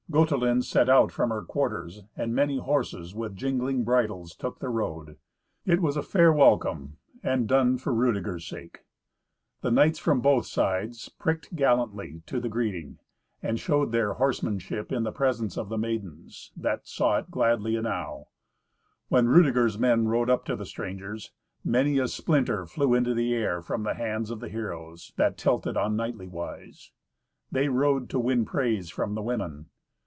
Gotelind 0.11 0.65
set 0.65 0.89
out 0.89 1.09
from 1.09 1.29
her 1.29 1.41
quarters, 1.41 2.03
and 2.17 2.35
many 2.35 2.57
horses 2.57 3.15
with 3.15 3.33
jingling 3.33 3.85
bridles 3.85 4.35
took 4.35 4.59
the 4.59 4.67
road. 4.67 5.15
It 5.65 5.81
was 5.81 5.95
a 5.95 6.03
fair 6.03 6.33
welcome, 6.33 6.97
and 7.23 7.47
done 7.47 7.77
for 7.77 7.93
Rudeger's 7.93 8.45
sake. 8.45 8.79
The 9.61 9.71
knights, 9.71 9.99
from 9.99 10.19
both 10.19 10.45
sides, 10.47 11.07
pricked 11.07 11.55
gallantly 11.55 12.23
to 12.25 12.41
the 12.41 12.49
greeting, 12.49 12.99
and 13.41 13.57
showed 13.57 13.93
their 13.93 14.15
horsemanship 14.15 14.91
in 14.91 15.03
the 15.03 15.13
presence 15.13 15.57
of 15.57 15.69
the 15.69 15.77
maidens, 15.77 16.51
that 16.57 16.85
saw 16.89 17.19
it 17.19 17.31
gladly 17.31 17.77
enow. 17.77 18.27
When 19.07 19.29
Rudeger's 19.29 19.79
men 19.79 20.09
rode 20.09 20.29
up 20.29 20.43
to 20.47 20.57
the 20.57 20.65
strangers, 20.65 21.31
many 21.63 21.99
a 21.99 22.09
splinter 22.09 22.65
flew 22.65 22.93
into 22.93 23.13
the 23.13 23.33
air 23.33 23.61
from 23.61 23.83
the 23.83 23.93
hands 23.93 24.29
of 24.29 24.41
the 24.41 24.49
heroes, 24.49 25.13
that 25.15 25.37
tilted 25.37 25.77
on 25.77 25.95
knightly 25.95 26.27
wise. 26.27 26.91
They 27.49 27.69
rode 27.69 28.09
to 28.09 28.19
win 28.19 28.43
praise 28.43 28.89
from 28.89 29.15
the 29.15 29.21
women. 29.21 29.67